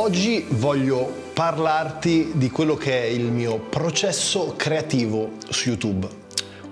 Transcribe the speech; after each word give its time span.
Oggi 0.00 0.46
voglio 0.48 1.12
parlarti 1.34 2.30
di 2.32 2.50
quello 2.50 2.74
che 2.74 3.02
è 3.02 3.04
il 3.04 3.30
mio 3.30 3.58
processo 3.58 4.54
creativo 4.56 5.32
su 5.50 5.68
YouTube, 5.68 6.08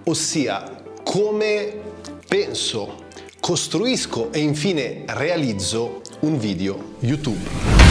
ossia 0.05 0.83
come 1.05 1.79
penso, 2.27 3.05
costruisco 3.39 4.33
e 4.33 4.39
infine 4.39 5.05
realizzo 5.09 6.01
un 6.21 6.39
video 6.39 6.95
YouTube. 7.01 7.88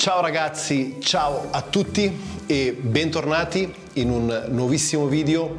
Ciao 0.00 0.22
ragazzi, 0.22 0.96
ciao 1.00 1.48
a 1.50 1.60
tutti 1.60 2.18
e 2.46 2.72
bentornati 2.72 3.70
in 3.92 4.08
un 4.08 4.46
nuovissimo 4.48 5.04
video. 5.04 5.58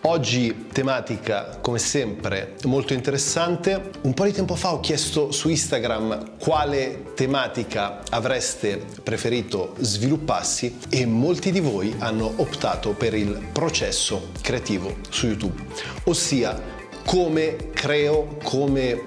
Oggi 0.00 0.66
tematica 0.72 1.58
come 1.60 1.78
sempre 1.78 2.56
molto 2.64 2.94
interessante. 2.94 3.90
Un 4.00 4.12
po' 4.12 4.24
di 4.24 4.32
tempo 4.32 4.56
fa 4.56 4.72
ho 4.72 4.80
chiesto 4.80 5.30
su 5.30 5.48
Instagram 5.48 6.36
quale 6.36 7.12
tematica 7.14 8.02
avreste 8.10 8.84
preferito 9.04 9.76
sviluppassi 9.78 10.78
e 10.88 11.06
molti 11.06 11.52
di 11.52 11.60
voi 11.60 11.94
hanno 11.98 12.32
optato 12.38 12.90
per 12.90 13.14
il 13.14 13.50
processo 13.52 14.30
creativo 14.42 14.96
su 15.10 15.28
YouTube, 15.28 15.62
ossia 16.06 16.60
come 17.04 17.70
creo, 17.72 18.36
come 18.42 19.04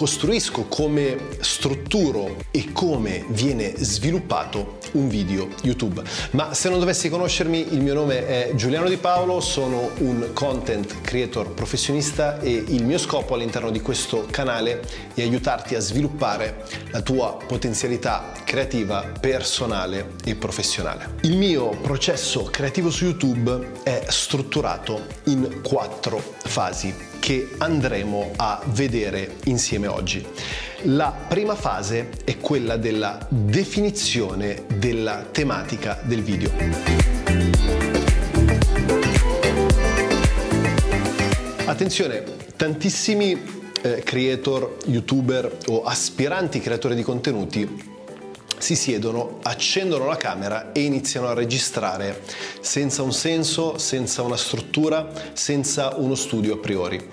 costruisco, 0.00 0.62
come 0.62 1.26
strutturo 1.40 2.36
e 2.50 2.72
come 2.72 3.26
viene 3.28 3.74
sviluppato 3.76 4.78
un 4.92 5.08
video 5.08 5.46
YouTube. 5.60 6.02
Ma 6.30 6.54
se 6.54 6.70
non 6.70 6.78
dovessi 6.78 7.10
conoscermi, 7.10 7.74
il 7.74 7.82
mio 7.82 7.92
nome 7.92 8.26
è 8.26 8.52
Giuliano 8.54 8.88
Di 8.88 8.96
Paolo, 8.96 9.40
sono 9.40 9.90
un 9.98 10.30
content 10.32 11.02
creator 11.02 11.52
professionista 11.52 12.40
e 12.40 12.50
il 12.50 12.82
mio 12.82 12.96
scopo 12.96 13.34
all'interno 13.34 13.70
di 13.70 13.82
questo 13.82 14.26
canale 14.30 14.80
è 15.12 15.20
aiutarti 15.20 15.74
a 15.74 15.80
sviluppare 15.80 16.64
la 16.92 17.02
tua 17.02 17.36
potenzialità 17.36 18.32
creativa, 18.42 19.04
personale 19.20 20.12
e 20.24 20.34
professionale. 20.34 21.16
Il 21.24 21.36
mio 21.36 21.68
processo 21.78 22.44
creativo 22.44 22.88
su 22.88 23.04
YouTube 23.04 23.82
è 23.82 24.06
strutturato 24.08 25.04
in 25.24 25.60
quattro 25.62 26.22
fasi 26.38 27.09
che 27.20 27.50
andremo 27.58 28.32
a 28.36 28.60
vedere 28.66 29.36
insieme 29.44 29.86
oggi. 29.86 30.26
La 30.84 31.12
prima 31.12 31.54
fase 31.54 32.08
è 32.24 32.38
quella 32.38 32.76
della 32.76 33.24
definizione 33.28 34.64
della 34.74 35.26
tematica 35.30 36.00
del 36.02 36.22
video. 36.22 36.50
Attenzione, 41.66 42.24
tantissimi 42.56 43.40
eh, 43.82 44.02
creator, 44.02 44.78
youtuber 44.86 45.58
o 45.68 45.84
aspiranti 45.84 46.60
creatori 46.60 46.94
di 46.94 47.02
contenuti 47.02 47.89
si 48.60 48.76
siedono, 48.76 49.38
accendono 49.42 50.06
la 50.06 50.16
camera 50.16 50.72
e 50.72 50.82
iniziano 50.82 51.28
a 51.28 51.34
registrare 51.34 52.22
senza 52.60 53.02
un 53.02 53.12
senso, 53.12 53.78
senza 53.78 54.22
una 54.22 54.36
struttura, 54.36 55.10
senza 55.32 55.94
uno 55.96 56.14
studio 56.14 56.54
a 56.54 56.58
priori. 56.58 57.08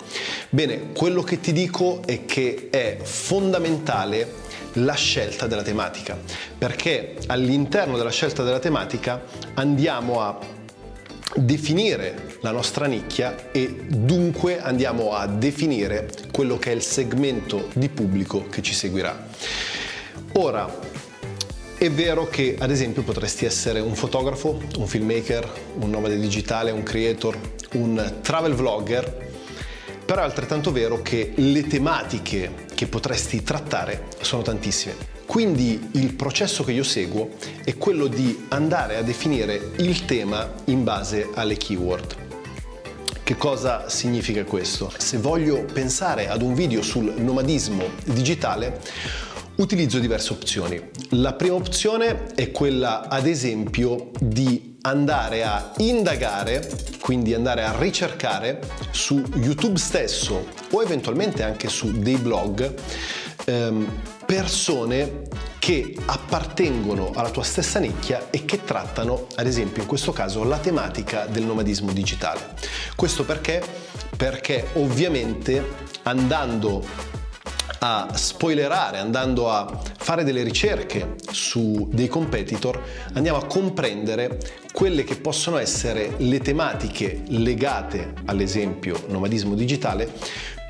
Bene, 0.50 0.92
quello 0.92 1.22
che 1.22 1.40
ti 1.40 1.52
dico 1.52 2.02
è 2.04 2.24
che 2.26 2.68
è 2.70 2.98
fondamentale 3.02 4.46
la 4.74 4.94
scelta 4.94 5.46
della 5.46 5.62
tematica, 5.62 6.16
perché 6.56 7.16
all'interno 7.26 7.96
della 7.96 8.10
scelta 8.10 8.42
della 8.42 8.58
tematica 8.58 9.22
andiamo 9.54 10.20
a 10.20 10.38
definire 11.34 12.36
la 12.40 12.50
nostra 12.50 12.86
nicchia 12.86 13.50
e 13.52 13.84
dunque 13.88 14.60
andiamo 14.60 15.14
a 15.14 15.26
definire 15.26 16.10
quello 16.30 16.58
che 16.58 16.70
è 16.70 16.74
il 16.74 16.82
segmento 16.82 17.68
di 17.74 17.88
pubblico 17.88 18.46
che 18.48 18.62
ci 18.62 18.74
seguirà. 18.74 19.26
Ora, 20.34 20.72
è 21.78 21.92
vero 21.92 22.26
che 22.26 22.56
ad 22.58 22.72
esempio 22.72 23.02
potresti 23.02 23.44
essere 23.44 23.78
un 23.78 23.94
fotografo, 23.94 24.60
un 24.78 24.86
filmmaker, 24.88 25.48
un 25.78 25.90
nomade 25.90 26.18
digitale, 26.18 26.72
un 26.72 26.82
creator, 26.82 27.38
un 27.74 28.18
travel 28.20 28.54
vlogger, 28.54 29.26
però 30.04 30.22
è 30.22 30.24
altrettanto 30.24 30.72
vero 30.72 31.02
che 31.02 31.32
le 31.36 31.66
tematiche 31.68 32.66
che 32.74 32.88
potresti 32.88 33.44
trattare 33.44 34.06
sono 34.20 34.42
tantissime. 34.42 34.96
Quindi 35.24 35.90
il 35.92 36.14
processo 36.14 36.64
che 36.64 36.72
io 36.72 36.82
seguo 36.82 37.30
è 37.62 37.76
quello 37.76 38.08
di 38.08 38.46
andare 38.48 38.96
a 38.96 39.02
definire 39.02 39.70
il 39.76 40.04
tema 40.04 40.50
in 40.64 40.82
base 40.82 41.28
alle 41.34 41.56
keyword. 41.56 42.26
Che 43.22 43.36
cosa 43.36 43.88
significa 43.88 44.42
questo? 44.44 44.90
Se 44.96 45.18
voglio 45.18 45.62
pensare 45.64 46.28
ad 46.28 46.40
un 46.40 46.54
video 46.54 46.80
sul 46.80 47.12
nomadismo 47.18 47.84
digitale, 48.04 48.80
utilizzo 49.58 49.98
diverse 49.98 50.32
opzioni. 50.32 50.80
La 51.10 51.34
prima 51.34 51.54
opzione 51.54 52.26
è 52.34 52.50
quella, 52.50 53.08
ad 53.08 53.26
esempio, 53.26 54.10
di 54.20 54.76
andare 54.82 55.44
a 55.44 55.72
indagare, 55.78 56.68
quindi 57.00 57.34
andare 57.34 57.64
a 57.64 57.76
ricercare 57.78 58.60
su 58.90 59.22
YouTube 59.36 59.78
stesso 59.78 60.46
o 60.70 60.82
eventualmente 60.82 61.42
anche 61.42 61.68
su 61.68 61.98
dei 61.98 62.16
blog 62.16 62.74
ehm, 63.44 64.00
persone 64.24 65.22
che 65.58 65.96
appartengono 66.06 67.10
alla 67.14 67.30
tua 67.30 67.42
stessa 67.42 67.78
nicchia 67.80 68.30
e 68.30 68.44
che 68.44 68.64
trattano, 68.64 69.26
ad 69.34 69.46
esempio 69.46 69.82
in 69.82 69.88
questo 69.88 70.12
caso, 70.12 70.44
la 70.44 70.58
tematica 70.58 71.26
del 71.26 71.42
nomadismo 71.42 71.92
digitale. 71.92 72.54
Questo 72.94 73.24
perché? 73.24 73.62
Perché 74.16 74.68
ovviamente 74.74 75.86
andando 76.04 76.84
a 77.80 78.08
spoilerare, 78.14 78.98
andando 78.98 79.50
a 79.50 79.80
fare 79.96 80.24
delle 80.24 80.42
ricerche 80.42 81.14
su 81.30 81.88
dei 81.92 82.08
competitor, 82.08 82.82
andiamo 83.14 83.38
a 83.38 83.46
comprendere 83.46 84.38
quelle 84.72 85.04
che 85.04 85.16
possono 85.16 85.58
essere 85.58 86.14
le 86.18 86.40
tematiche 86.40 87.22
legate 87.28 88.14
all'esempio 88.26 89.04
nomadismo 89.08 89.54
digitale 89.54 90.12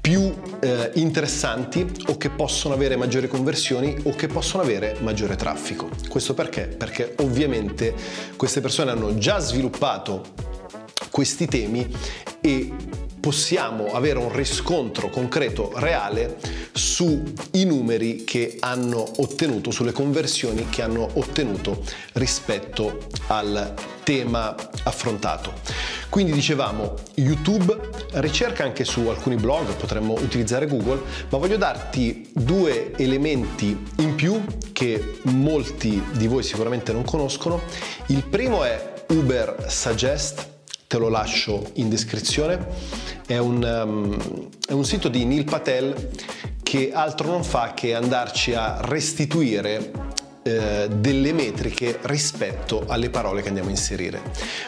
più 0.01 0.33
eh, 0.61 0.93
interessanti 0.95 1.87
o 2.07 2.17
che 2.17 2.31
possono 2.31 2.73
avere 2.73 2.97
maggiori 2.97 3.29
conversioni 3.29 3.95
o 4.05 4.15
che 4.15 4.27
possono 4.27 4.63
avere 4.63 4.97
maggiore 5.01 5.37
traffico. 5.37 5.91
Questo 6.09 6.33
perché? 6.33 6.63
Perché 6.63 7.15
ovviamente 7.19 7.95
queste 8.37 8.63
persone 8.63 8.91
hanno 8.91 9.19
già 9.19 9.39
sviluppato 9.39 10.25
questi 11.11 11.47
temi 11.47 11.87
e 12.41 12.73
possiamo 13.21 13.93
avere 13.93 14.19
un 14.19 14.33
riscontro 14.33 15.11
concreto, 15.11 15.73
reale 15.75 16.39
sui 16.73 17.34
numeri 17.65 18.25
che 18.25 18.56
hanno 18.61 19.05
ottenuto, 19.19 19.71
sulle 19.71 19.93
conversioni 19.93 20.69
che 20.69 20.83
hanno 20.83 21.09
ottenuto 21.15 21.83
rispetto 22.15 23.07
al 23.28 23.75
tema 24.03 24.55
affrontato. 24.84 25.53
Quindi 26.09 26.33
dicevamo 26.33 26.95
YouTube, 27.17 27.78
ricerca 28.12 28.65
anche 28.65 28.84
su 28.84 29.07
alcuni 29.09 29.37
blog, 29.37 29.75
potremmo 29.75 30.15
utilizzare 30.15 30.67
Google, 30.67 31.03
ma 31.28 31.39
voglio 31.39 31.59
darti 31.59 32.31
due 32.33 32.97
elementi 32.97 33.78
in 33.99 34.15
più 34.15 34.43
che 34.73 35.21
molti 35.25 36.03
di 36.12 36.27
voi 36.27 36.43
sicuramente 36.43 36.93
non 36.93 37.05
conoscono. 37.05 37.61
Il 38.07 38.25
primo 38.25 38.65
è 38.65 38.95
Uber 39.09 39.67
Suggest, 39.69 40.57
te 40.88 40.99
lo 40.99 41.09
lascio 41.09 41.71
in 41.75 41.91
descrizione. 41.91 42.66
È 43.26 43.37
un, 43.37 43.62
um, 43.62 44.49
è 44.66 44.72
un 44.72 44.84
sito 44.84 45.09
di 45.09 45.25
Neil 45.26 45.44
Patel 45.44 46.10
che 46.62 46.91
altro 46.93 47.28
non 47.28 47.44
fa 47.44 47.75
che 47.75 47.94
andarci 47.94 48.54
a 48.54 48.81
restituire 48.81 49.91
eh, 50.43 50.88
delle 50.91 51.32
metriche 51.34 51.98
rispetto 52.03 52.84
alle 52.88 53.10
parole 53.10 53.42
che 53.42 53.48
andiamo 53.48 53.68
a 53.68 53.72
inserire. 53.72 54.22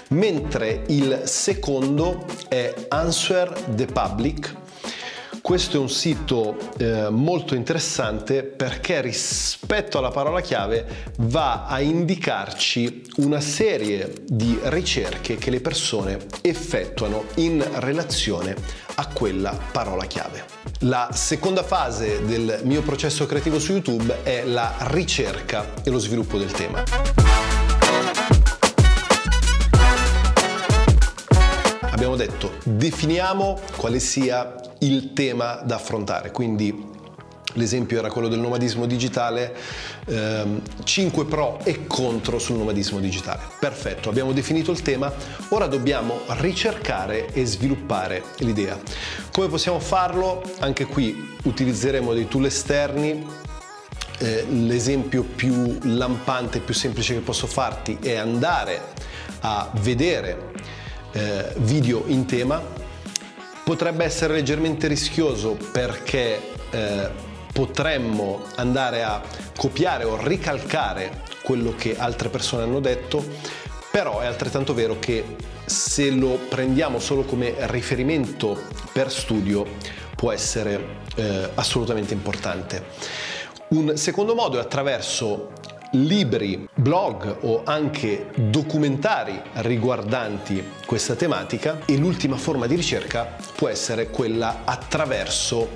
Mentre 0.09 0.85
il 0.89 1.23
secondo 1.25 2.27
è 2.49 2.75
Answer 2.89 3.51
the 3.75 3.87
Public 3.87 4.60
questo 5.51 5.79
è 5.79 5.81
un 5.81 5.91
sito 5.91 6.57
eh, 6.79 7.09
molto 7.11 7.57
interessante 7.57 8.45
perché 8.45 9.01
rispetto 9.01 9.99
alla 9.99 10.13
parola 10.13 10.41
chiave 10.41 10.87
va 11.23 11.67
a 11.67 11.81
indicarci 11.81 13.03
una 13.17 13.41
serie 13.41 14.13
di 14.29 14.57
ricerche 14.63 15.39
che 15.39 15.51
le 15.51 15.61
persone 15.61 16.19
effettuano 16.43 17.25
in 17.39 17.67
relazione 17.81 18.55
a 18.95 19.09
quella 19.09 19.59
parola 19.73 20.05
chiave. 20.05 20.45
La 20.83 21.09
seconda 21.13 21.65
fase 21.65 22.25
del 22.25 22.61
mio 22.63 22.83
processo 22.83 23.27
creativo 23.27 23.59
su 23.59 23.73
YouTube 23.73 24.23
è 24.23 24.45
la 24.45 24.77
ricerca 24.83 25.83
e 25.83 25.91
lo 25.91 25.99
sviluppo 25.99 26.39
del 26.39 26.53
tema. 26.53 26.85
Abbiamo 31.91 32.15
detto 32.15 32.53
definiamo 32.63 33.59
quale 33.77 33.99
sia 33.99 34.70
il 34.81 35.13
tema 35.13 35.63
da 35.65 35.77
affrontare, 35.77 36.31
quindi 36.31 36.89
L'esempio 37.55 37.99
era 37.99 38.11
quello 38.11 38.29
del 38.29 38.39
nomadismo 38.39 38.87
digitale, 38.87 39.57
ehm, 40.07 40.63
5 40.85 41.25
pro 41.25 41.59
e 41.65 41.87
contro 41.87 42.39
sul 42.39 42.57
nomadismo 42.57 43.01
digitale. 43.01 43.43
Perfetto, 43.59 44.09
abbiamo 44.09 44.33
definito 44.33 44.71
il 44.71 44.83
tema, 44.83 45.13
ora 45.49 45.67
dobbiamo 45.67 46.21
ricercare 46.29 47.33
e 47.33 47.45
sviluppare 47.45 48.23
l'idea. 48.39 48.79
Come 49.33 49.49
possiamo 49.49 49.81
farlo? 49.81 50.43
Anche 50.61 50.85
qui 50.85 51.37
utilizzeremo 51.43 52.13
dei 52.13 52.29
tool 52.29 52.47
esterni. 52.47 53.27
Eh, 54.19 54.45
l'esempio 54.51 55.23
più 55.25 55.79
lampante 55.83 56.59
e 56.59 56.61
più 56.61 56.75
semplice 56.75 57.15
che 57.15 57.21
posso 57.21 57.47
farti 57.47 57.99
è 58.03 58.17
andare 58.17 58.81
a 59.41 59.71
vedere 59.81 60.53
eh, 61.13 61.55
video 61.57 62.05
in 62.07 62.27
tema. 62.27 62.80
Potrebbe 63.71 64.03
essere 64.05 64.33
leggermente 64.35 64.89
rischioso 64.89 65.57
perché 65.71 66.41
eh, 66.71 67.09
potremmo 67.53 68.43
andare 68.57 69.05
a 69.05 69.23
copiare 69.57 70.03
o 70.03 70.21
ricalcare 70.21 71.23
quello 71.45 71.77
che 71.77 71.97
altre 71.97 72.31
persone 72.31 72.65
hanno 72.65 72.81
detto, 72.81 73.25
però 73.93 74.19
è 74.19 74.27
altrettanto 74.27 74.75
vero 74.75 74.99
che 74.99 75.37
se 75.67 76.11
lo 76.11 76.37
prendiamo 76.49 76.99
solo 76.99 77.23
come 77.23 77.55
riferimento 77.69 78.61
per 78.93 79.09
studio 79.09 79.65
può 80.17 80.33
essere 80.33 81.05
eh, 81.15 81.51
assolutamente 81.55 82.13
importante. 82.13 82.87
Un 83.69 83.97
secondo 83.97 84.35
modo 84.35 84.59
è 84.59 84.61
attraverso 84.63 85.53
libri, 85.93 86.69
blog 86.75 87.39
o 87.41 87.63
anche 87.65 88.29
documentari 88.37 89.41
riguardanti 89.55 90.63
questa 90.87 91.15
tematica 91.15 91.81
e 91.85 91.97
l'ultima 91.97 92.37
forma 92.37 92.67
di 92.67 92.77
ricerca 92.77 93.37
può 93.57 93.69
essere 93.69 94.09
quella 94.09 94.63
attraverso 94.65 95.69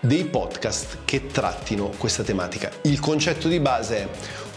dei 0.00 0.24
podcast 0.24 0.98
che 1.04 1.26
trattino 1.26 1.90
questa 1.96 2.22
tematica. 2.22 2.70
Il 2.82 2.98
concetto 2.98 3.48
di 3.48 3.60
base 3.60 3.96
è 3.98 4.08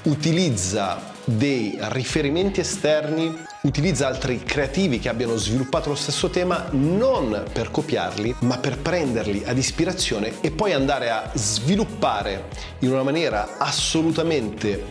utilizza 0.03 1.11
dei 1.25 1.77
riferimenti 1.79 2.61
esterni, 2.61 3.37
utilizza 3.63 4.07
altri 4.07 4.43
creativi 4.43 4.99
che 4.99 5.07
abbiano 5.07 5.37
sviluppato 5.37 5.89
lo 5.89 5.95
stesso 5.95 6.29
tema 6.29 6.67
non 6.71 7.45
per 7.51 7.71
copiarli, 7.71 8.35
ma 8.39 8.57
per 8.57 8.77
prenderli 8.77 9.43
ad 9.45 9.57
ispirazione 9.57 10.41
e 10.41 10.51
poi 10.51 10.73
andare 10.73 11.09
a 11.09 11.31
sviluppare 11.33 12.49
in 12.79 12.91
una 12.91 13.03
maniera 13.03 13.57
assolutamente 13.57 14.85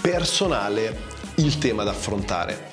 personale 0.00 1.12
il 1.36 1.58
tema 1.58 1.82
da 1.82 1.90
affrontare. 1.90 2.70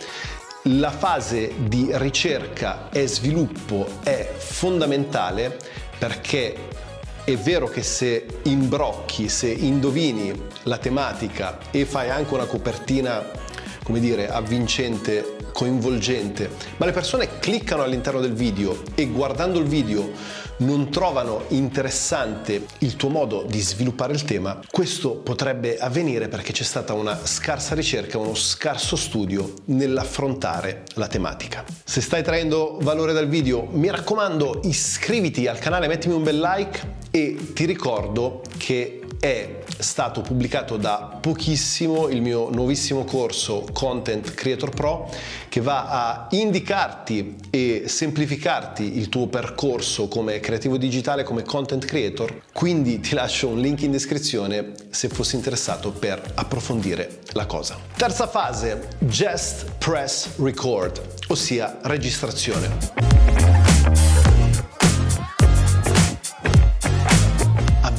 La 0.65 0.91
fase 0.91 1.53
di 1.57 1.89
ricerca 1.93 2.89
e 2.89 3.07
sviluppo 3.07 3.87
è 4.03 4.33
fondamentale 4.37 5.57
perché 5.97 6.55
è 7.25 7.35
vero 7.35 7.67
che 7.67 7.83
se 7.83 8.25
imbrocchi, 8.43 9.27
se 9.27 9.49
indovini 9.49 10.47
la 10.63 10.77
tematica 10.77 11.57
e 11.71 11.85
fai 11.85 12.09
anche 12.09 12.33
una 12.33 12.45
copertina, 12.45 13.49
come 13.83 13.99
dire, 13.99 14.29
avvincente, 14.29 15.37
coinvolgente, 15.53 16.49
ma 16.77 16.85
le 16.85 16.91
persone 16.91 17.39
cliccano 17.39 17.83
all'interno 17.83 18.19
del 18.19 18.33
video 18.33 18.81
e 18.95 19.07
guardando 19.07 19.59
il 19.59 19.65
video 19.65 20.39
non 20.61 20.91
trovano 20.91 21.45
interessante 21.49 22.65
il 22.79 22.95
tuo 22.95 23.09
modo 23.09 23.43
di 23.43 23.59
sviluppare 23.59 24.13
il 24.13 24.23
tema, 24.23 24.59
questo 24.69 25.15
potrebbe 25.15 25.77
avvenire 25.77 26.27
perché 26.27 26.51
c'è 26.51 26.63
stata 26.63 26.93
una 26.93 27.19
scarsa 27.23 27.75
ricerca, 27.75 28.17
uno 28.17 28.35
scarso 28.35 28.95
studio 28.95 29.53
nell'affrontare 29.65 30.83
la 30.95 31.07
tematica. 31.07 31.63
Se 31.83 32.01
stai 32.01 32.23
traendo 32.23 32.77
valore 32.81 33.13
dal 33.13 33.27
video, 33.27 33.67
mi 33.71 33.89
raccomando 33.89 34.61
iscriviti 34.63 35.47
al 35.47 35.59
canale, 35.59 35.87
mettimi 35.87 36.13
un 36.13 36.23
bel 36.23 36.39
like 36.39 36.99
e 37.09 37.53
ti 37.53 37.65
ricordo 37.65 38.41
che 38.57 39.00
è 39.21 39.59
stato 39.77 40.21
pubblicato 40.21 40.77
da 40.77 41.19
pochissimo 41.21 42.07
il 42.07 42.23
mio 42.23 42.49
nuovissimo 42.49 43.03
corso 43.03 43.67
Content 43.71 44.33
Creator 44.33 44.71
Pro 44.71 45.09
che 45.47 45.61
va 45.61 45.85
a 45.85 46.27
indicarti 46.31 47.35
e 47.51 47.83
semplificarti 47.85 48.97
il 48.97 49.09
tuo 49.09 49.27
percorso 49.27 50.07
come 50.07 50.39
creativo 50.39 50.77
digitale, 50.77 51.21
come 51.21 51.43
content 51.43 51.85
creator. 51.85 52.41
Quindi 52.51 52.99
ti 52.99 53.13
lascio 53.13 53.47
un 53.47 53.59
link 53.59 53.83
in 53.83 53.91
descrizione 53.91 54.71
se 54.89 55.07
fossi 55.07 55.35
interessato 55.35 55.91
per 55.91 56.19
approfondire 56.33 57.19
la 57.33 57.45
cosa. 57.45 57.77
Terza 57.95 58.27
fase, 58.27 58.87
Just 58.97 59.73
Press 59.77 60.29
Record, 60.37 60.99
ossia 61.27 61.77
registrazione. 61.83 63.10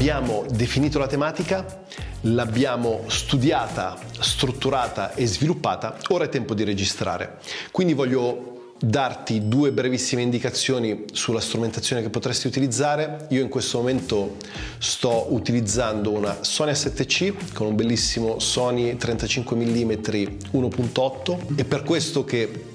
Abbiamo 0.02 0.44
definito 0.50 0.98
la 0.98 1.06
tematica, 1.06 1.84
l'abbiamo 2.22 3.04
studiata, 3.06 3.96
strutturata 4.18 5.14
e 5.14 5.28
sviluppata, 5.28 5.96
ora 6.08 6.24
è 6.24 6.28
tempo 6.28 6.54
di 6.54 6.64
registrare. 6.64 7.38
Quindi 7.70 7.94
voglio 7.94 8.72
darti 8.80 9.46
due 9.46 9.70
brevissime 9.70 10.22
indicazioni 10.22 11.04
sulla 11.12 11.38
strumentazione 11.38 12.02
che 12.02 12.10
potresti 12.10 12.48
utilizzare. 12.48 13.28
Io 13.30 13.42
in 13.42 13.48
questo 13.48 13.78
momento 13.78 14.38
sto 14.78 15.28
utilizzando 15.30 16.10
una 16.10 16.38
Sony 16.40 16.72
A7C 16.72 17.52
con 17.52 17.68
un 17.68 17.76
bellissimo 17.76 18.40
Sony 18.40 18.96
35 18.96 19.54
mm 19.54 19.90
1.8 19.92 21.54
e 21.54 21.64
per 21.64 21.84
questo 21.84 22.24
che 22.24 22.71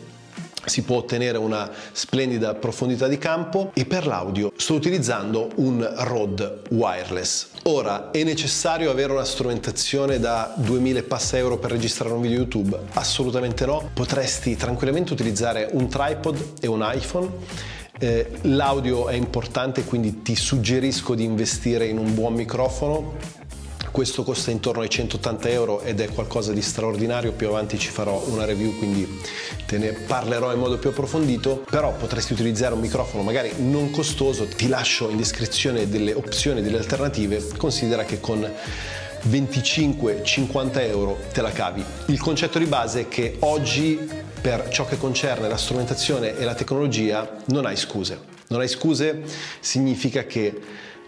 si 0.67 0.83
può 0.83 0.97
ottenere 0.97 1.37
una 1.37 1.69
splendida 1.91 2.53
profondità 2.53 3.07
di 3.07 3.17
campo 3.17 3.71
e 3.73 3.85
per 3.85 4.05
l'audio 4.05 4.51
sto 4.55 4.73
utilizzando 4.73 5.49
un 5.55 5.87
Rode 5.97 6.61
wireless. 6.69 7.47
Ora, 7.63 8.11
è 8.11 8.23
necessario 8.23 8.91
avere 8.91 9.13
una 9.13 9.25
strumentazione 9.25 10.19
da 10.19 10.53
2000 10.57 11.03
passa 11.03 11.37
euro 11.37 11.57
per 11.57 11.71
registrare 11.71 12.13
un 12.13 12.21
video 12.21 12.37
YouTube? 12.37 12.77
Assolutamente 12.93 13.65
no. 13.65 13.89
Potresti 13.93 14.55
tranquillamente 14.55 15.13
utilizzare 15.13 15.69
un 15.71 15.87
tripod 15.87 16.53
e 16.61 16.67
un 16.67 16.87
iPhone 16.93 17.29
eh, 17.99 18.29
l'audio 18.41 19.07
è 19.07 19.15
importante, 19.15 19.83
quindi 19.83 20.21
ti 20.21 20.35
suggerisco 20.35 21.15
di 21.15 21.23
investire 21.23 21.87
in 21.87 21.97
un 21.97 22.13
buon 22.13 22.33
microfono 22.33 23.15
questo 23.91 24.23
costa 24.23 24.51
intorno 24.51 24.81
ai 24.81 24.89
180 24.89 25.49
euro 25.49 25.81
ed 25.81 25.99
è 25.99 26.09
qualcosa 26.09 26.53
di 26.53 26.61
straordinario, 26.61 27.31
più 27.31 27.47
avanti 27.47 27.79
ci 27.79 27.89
farò 27.89 28.23
una 28.27 28.45
review 28.45 28.77
quindi 28.77 29.19
te 29.65 29.77
ne 29.77 29.91
parlerò 29.91 30.53
in 30.53 30.59
modo 30.59 30.77
più 30.77 30.89
approfondito, 30.89 31.65
però 31.69 31.93
potresti 31.93 32.33
utilizzare 32.33 32.73
un 32.73 32.79
microfono 32.79 33.23
magari 33.23 33.51
non 33.57 33.89
costoso, 33.91 34.45
ti 34.47 34.67
lascio 34.67 35.09
in 35.09 35.17
descrizione 35.17 35.89
delle 35.89 36.13
opzioni, 36.13 36.61
delle 36.61 36.77
alternative, 36.77 37.43
considera 37.57 38.03
che 38.03 38.19
con 38.19 38.49
25-50 39.29 40.79
euro 40.81 41.17
te 41.31 41.41
la 41.41 41.51
cavi. 41.51 41.83
Il 42.07 42.19
concetto 42.19 42.59
di 42.59 42.65
base 42.65 43.01
è 43.01 43.07
che 43.07 43.37
oggi 43.39 43.99
per 44.39 44.69
ciò 44.69 44.85
che 44.85 44.97
concerne 44.97 45.47
la 45.47 45.57
strumentazione 45.57 46.37
e 46.37 46.44
la 46.44 46.53
tecnologia 46.53 47.37
non 47.47 47.65
hai 47.65 47.75
scuse. 47.75 48.35
Non 48.49 48.61
hai 48.61 48.67
scuse 48.67 49.23
significa 49.59 50.25
che 50.25 50.57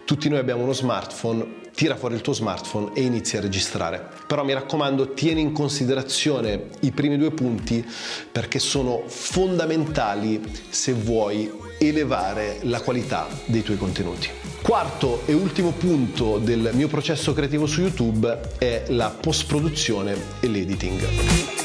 tutti 0.04 0.28
noi 0.28 0.38
abbiamo 0.38 0.62
uno 0.62 0.72
smartphone, 0.72 1.59
tira 1.74 1.96
fuori 1.96 2.14
il 2.14 2.20
tuo 2.20 2.32
smartphone 2.32 2.90
e 2.94 3.02
inizi 3.02 3.36
a 3.36 3.40
registrare. 3.40 4.06
Però 4.26 4.44
mi 4.44 4.52
raccomando, 4.52 5.12
tieni 5.12 5.40
in 5.40 5.52
considerazione 5.52 6.68
i 6.80 6.92
primi 6.92 7.16
due 7.16 7.30
punti 7.30 7.84
perché 8.30 8.58
sono 8.58 9.02
fondamentali 9.06 10.40
se 10.68 10.92
vuoi 10.92 11.50
elevare 11.78 12.58
la 12.62 12.80
qualità 12.80 13.26
dei 13.46 13.62
tuoi 13.62 13.78
contenuti. 13.78 14.28
Quarto 14.62 15.22
e 15.24 15.32
ultimo 15.32 15.70
punto 15.70 16.38
del 16.38 16.70
mio 16.74 16.88
processo 16.88 17.32
creativo 17.32 17.66
su 17.66 17.80
YouTube 17.80 18.40
è 18.58 18.84
la 18.88 19.08
post-produzione 19.08 20.16
e 20.40 20.48
l'editing. 20.48 21.59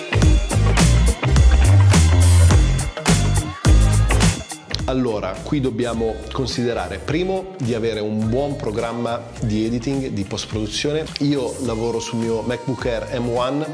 Allora, 4.88 5.34
qui 5.42 5.62
dobbiamo 5.62 6.14
considerare 6.32 7.00
primo 7.00 7.56
di 7.58 7.74
avere 7.74 8.02
un 8.02 8.30
buon 8.30 8.56
programma 8.56 9.20
di 9.42 9.66
editing, 9.66 10.10
di 10.10 10.24
post 10.26 10.46
produzione. 10.46 11.06
Io 11.22 11.56
lavoro 11.66 12.00
sul 12.00 12.20
mio 12.20 12.42
MacBook 12.42 12.86
Air 12.86 13.20
M1 13.20 13.66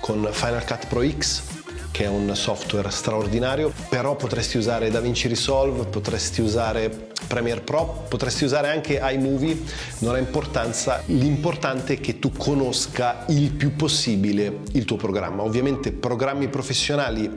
con 0.00 0.28
Final 0.30 0.64
Cut 0.64 0.86
Pro 0.86 1.02
X 1.04 1.58
che 1.90 2.04
è 2.04 2.08
un 2.08 2.34
software 2.34 2.88
straordinario, 2.90 3.72
però 3.88 4.14
potresti 4.14 4.56
usare 4.56 4.90
DaVinci 4.90 5.28
Resolve, 5.28 5.84
potresti 5.84 6.40
usare 6.40 7.08
Premiere 7.26 7.60
Pro, 7.60 8.06
potresti 8.08 8.44
usare 8.44 8.70
anche 8.70 9.00
iMovie, 9.02 9.60
non 9.98 10.14
ha 10.14 10.18
importanza, 10.18 11.02
l'importante 11.06 11.94
è 11.94 12.00
che 12.00 12.18
tu 12.18 12.32
conosca 12.32 13.24
il 13.28 13.50
più 13.50 13.74
possibile 13.76 14.60
il 14.72 14.84
tuo 14.84 14.96
programma. 14.96 15.42
Ovviamente 15.42 15.92
programmi 15.92 16.48
professionali 16.48 17.30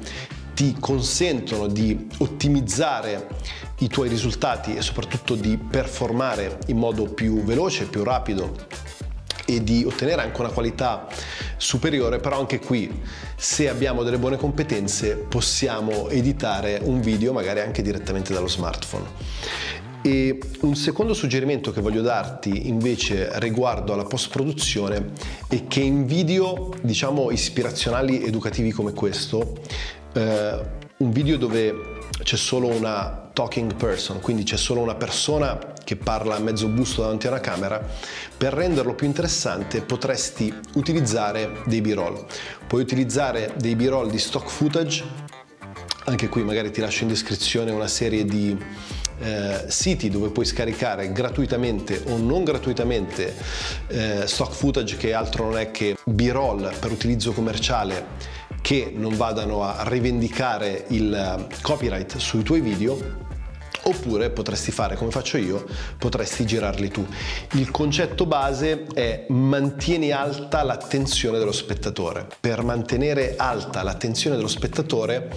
ti 0.53 0.75
consentono 0.79 1.67
di 1.67 2.07
ottimizzare 2.19 3.27
i 3.79 3.87
tuoi 3.87 4.09
risultati 4.09 4.75
e 4.75 4.81
soprattutto 4.81 5.35
di 5.35 5.57
performare 5.57 6.59
in 6.67 6.77
modo 6.77 7.05
più 7.05 7.43
veloce, 7.43 7.85
più 7.85 8.03
rapido 8.03 8.55
e 9.45 9.63
di 9.63 9.83
ottenere 9.83 10.21
anche 10.21 10.39
una 10.39 10.51
qualità 10.51 11.07
superiore, 11.57 12.19
però 12.19 12.39
anche 12.39 12.59
qui 12.59 13.01
se 13.35 13.69
abbiamo 13.69 14.03
delle 14.03 14.17
buone 14.17 14.37
competenze 14.37 15.15
possiamo 15.15 16.09
editare 16.09 16.79
un 16.83 17.01
video 17.01 17.33
magari 17.33 17.59
anche 17.59 17.81
direttamente 17.81 18.33
dallo 18.33 18.47
smartphone. 18.47 19.51
E 20.05 20.37
un 20.61 20.75
secondo 20.75 21.13
suggerimento 21.13 21.71
che 21.71 21.79
voglio 21.79 22.01
darti 22.01 22.67
invece 22.67 23.29
riguardo 23.39 23.93
alla 23.93 24.03
post-produzione 24.03 25.11
è 25.47 25.65
che 25.67 25.79
in 25.79 26.05
video, 26.05 26.73
diciamo, 26.81 27.31
ispirazionali 27.31 28.21
educativi 28.21 28.71
come 28.71 28.91
questo, 28.91 29.61
eh, 30.13 30.59
un 30.97 31.11
video 31.11 31.37
dove 31.37 31.99
c'è 32.23 32.37
solo 32.37 32.67
una 32.67 33.29
talking 33.33 33.75
person, 33.75 34.19
quindi 34.19 34.43
c'è 34.43 34.57
solo 34.57 34.81
una 34.81 34.95
persona 34.95 35.73
che 35.83 35.95
parla 35.95 36.35
a 36.35 36.39
mezzo 36.39 36.67
busto 36.67 37.01
davanti 37.01 37.27
a 37.27 37.31
una 37.31 37.39
camera, 37.39 37.83
per 38.37 38.53
renderlo 38.53 38.93
più 38.93 39.07
interessante 39.07 39.81
potresti 39.81 40.53
utilizzare 40.73 41.61
dei 41.65 41.81
b-roll. 41.81 42.25
Puoi 42.67 42.81
utilizzare 42.81 43.53
dei 43.57 43.75
b-roll 43.75 44.09
di 44.09 44.19
stock 44.19 44.47
footage, 44.47 45.03
anche 46.05 46.29
qui 46.29 46.43
magari 46.43 46.71
ti 46.71 46.81
lascio 46.81 47.03
in 47.03 47.09
descrizione 47.09 47.71
una 47.71 47.87
serie 47.87 48.23
di 48.23 48.57
eh, 49.19 49.65
siti 49.67 50.09
dove 50.09 50.29
puoi 50.29 50.45
scaricare 50.45 51.11
gratuitamente 51.11 52.01
o 52.07 52.17
non 52.17 52.43
gratuitamente 52.43 53.33
eh, 53.87 54.23
stock 54.25 54.51
footage 54.51 54.97
che 54.97 55.13
altro 55.13 55.45
non 55.45 55.57
è 55.57 55.71
che 55.71 55.95
b-roll 56.03 56.73
per 56.79 56.91
utilizzo 56.91 57.31
commerciale 57.31 58.05
che 58.73 58.91
non 58.91 59.15
vadano 59.15 59.61
a 59.61 59.83
rivendicare 59.87 60.85
il 60.87 61.13
eh, 61.13 61.61
copyright 61.61 62.17
sui 62.17 62.41
tuoi 62.41 62.59
video 62.59 63.21
oppure 63.83 64.31
potresti 64.31 64.71
fare 64.71 64.95
come 64.95 65.11
faccio 65.11 65.37
io, 65.37 65.63
potresti 65.99 66.43
girarli 66.43 66.89
tu. 66.89 67.05
Il 67.51 67.69
concetto 67.69 68.25
base 68.25 68.85
è 68.95 69.25
mantieni 69.29 70.11
alta 70.11 70.63
l'attenzione 70.63 71.37
dello 71.37 71.51
spettatore. 71.51 72.27
Per 72.39 72.63
mantenere 72.63 73.35
alta 73.35 73.83
l'attenzione 73.83 74.37
dello 74.37 74.47
spettatore 74.47 75.29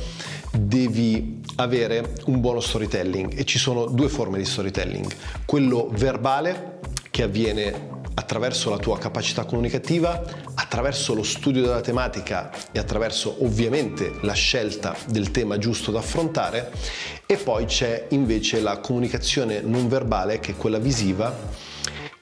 devi 0.52 1.42
avere 1.56 2.14
un 2.26 2.40
buono 2.40 2.60
storytelling 2.60 3.36
e 3.36 3.44
ci 3.44 3.58
sono 3.58 3.84
due 3.84 4.08
forme 4.08 4.38
di 4.38 4.46
storytelling. 4.46 5.12
Quello 5.44 5.90
verbale 5.92 6.78
che 7.10 7.24
avviene 7.24 7.95
attraverso 8.18 8.70
la 8.70 8.78
tua 8.78 8.98
capacità 8.98 9.44
comunicativa, 9.44 10.22
attraverso 10.54 11.14
lo 11.14 11.22
studio 11.22 11.62
della 11.62 11.80
tematica 11.80 12.50
e 12.72 12.78
attraverso 12.78 13.44
ovviamente 13.44 14.12
la 14.22 14.32
scelta 14.32 14.96
del 15.08 15.30
tema 15.30 15.58
giusto 15.58 15.90
da 15.92 15.98
affrontare. 15.98 16.72
E 17.26 17.36
poi 17.36 17.66
c'è 17.66 18.06
invece 18.10 18.60
la 18.60 18.78
comunicazione 18.78 19.60
non 19.60 19.88
verbale 19.88 20.40
che 20.40 20.52
è 20.52 20.56
quella 20.56 20.78
visiva 20.78 21.34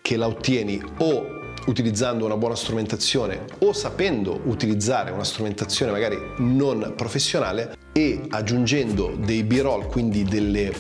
che 0.02 0.16
la 0.16 0.26
ottieni 0.26 0.82
o 0.98 1.40
utilizzando 1.66 2.24
una 2.26 2.36
buona 2.36 2.56
strumentazione 2.56 3.44
o 3.60 3.72
sapendo 3.72 4.40
utilizzare 4.44 5.10
una 5.10 5.24
strumentazione 5.24 5.92
magari 5.92 6.18
non 6.38 6.92
professionale 6.96 7.76
e 7.92 8.26
aggiungendo 8.28 9.16
dei 9.16 9.44
b-roll, 9.44 9.86
quindi 9.86 10.24
delle 10.24 10.72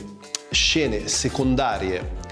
scene 0.50 1.08
secondarie 1.08 2.22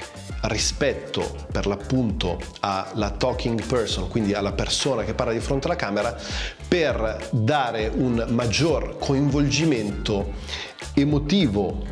rispetto 0.42 1.46
per 1.50 1.66
l'appunto 1.66 2.38
alla 2.60 3.10
talking 3.10 3.64
person, 3.64 4.08
quindi 4.08 4.34
alla 4.34 4.52
persona 4.52 5.04
che 5.04 5.14
parla 5.14 5.32
di 5.32 5.40
fronte 5.40 5.66
alla 5.66 5.76
camera, 5.76 6.16
per 6.66 7.28
dare 7.30 7.90
un 7.94 8.26
maggior 8.30 8.96
coinvolgimento 8.98 10.32
emotivo, 10.94 11.84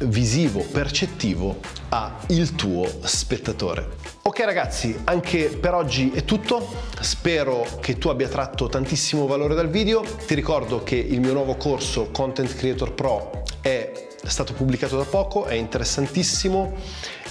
visivo, 0.00 0.60
percettivo 0.60 1.60
al 1.88 2.54
tuo 2.54 2.86
spettatore. 3.02 4.04
Ok 4.22 4.40
ragazzi, 4.40 4.98
anche 5.04 5.44
per 5.48 5.72
oggi 5.72 6.10
è 6.12 6.24
tutto, 6.24 6.68
spero 7.00 7.64
che 7.80 7.96
tu 7.96 8.08
abbia 8.08 8.28
tratto 8.28 8.68
tantissimo 8.68 9.26
valore 9.26 9.54
dal 9.54 9.70
video, 9.70 10.02
ti 10.26 10.34
ricordo 10.34 10.82
che 10.82 10.96
il 10.96 11.20
mio 11.20 11.32
nuovo 11.32 11.54
corso 11.56 12.10
Content 12.10 12.54
Creator 12.54 12.92
Pro 12.92 13.44
è 13.60 14.08
stato 14.24 14.52
pubblicato 14.52 14.96
da 14.96 15.04
poco, 15.04 15.44
è 15.44 15.54
interessantissimo 15.54 16.74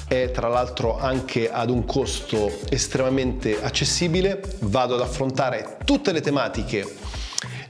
è 0.08 0.32
tra 0.32 0.48
l'altro 0.48 1.00
anche 1.00 1.52
ad 1.52 1.70
un 1.70 1.86
costo 1.86 2.52
estremamente 2.70 3.62
accessibile, 3.62 4.42
vado 4.62 4.96
ad 4.96 5.02
affrontare 5.02 5.78
tutte 5.84 6.12
le 6.12 6.22
tematiche 6.22 6.86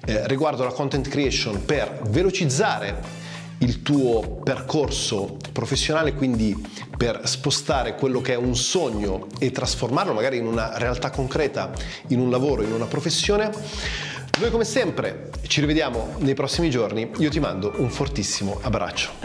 eh, 0.06 0.28
riguardo 0.28 0.64
la 0.64 0.72
content 0.72 1.08
creation 1.08 1.66
per 1.66 2.02
velocizzare 2.10 3.24
il 3.60 3.82
tuo 3.82 4.42
percorso 4.44 5.38
professionale, 5.52 6.14
quindi 6.14 6.56
per 6.98 7.22
spostare 7.24 7.96
quello 7.96 8.22
che 8.22 8.34
è 8.34 8.38
un 8.38 8.56
sogno 8.56 9.28
e 9.40 9.52
trasformarlo 9.52 10.14
magari 10.14 10.38
in 10.38 10.46
una 10.46 10.78
realtà 10.78 11.10
concreta, 11.10 11.72
in 12.08 12.20
un 12.20 12.30
lavoro, 12.30 12.64
in 12.64 12.72
una 12.72 12.86
professione. 12.86 13.50
Noi 14.40 14.52
come 14.52 14.66
sempre 14.66 15.30
ci 15.48 15.62
rivediamo 15.62 16.16
nei 16.18 16.34
prossimi 16.34 16.70
giorni, 16.70 17.10
io 17.18 17.30
ti 17.30 17.40
mando 17.40 17.74
un 17.78 17.90
fortissimo 17.90 18.60
abbraccio. 18.62 19.25